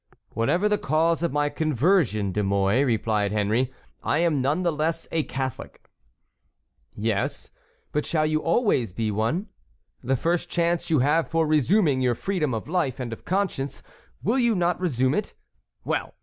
"Whatever 0.29 0.67
the 0.67 0.79
cause 0.79 1.21
of 1.21 1.31
my 1.31 1.47
conversion, 1.49 2.31
De 2.31 2.43
Mouy," 2.43 2.81
replied 2.83 3.31
Henry, 3.31 3.71
"I 4.01 4.17
am 4.17 4.41
none 4.41 4.63
the 4.63 4.71
less 4.71 5.07
a 5.11 5.21
Catholic." 5.25 5.87
"Yes, 6.95 7.51
but 7.91 8.03
shall 8.07 8.25
you 8.25 8.41
always 8.41 8.93
be 8.93 9.11
one? 9.11 9.49
The 10.03 10.15
first 10.15 10.49
chance 10.49 10.89
you 10.89 10.97
have 11.05 11.27
for 11.29 11.45
resuming 11.45 12.01
your 12.01 12.15
freedom 12.15 12.51
of 12.51 12.67
life 12.67 12.99
and 12.99 13.13
of 13.13 13.25
conscience, 13.25 13.83
will 14.23 14.39
you 14.39 14.55
not 14.55 14.81
resume 14.81 15.13
it? 15.13 15.35
Well! 15.85 16.15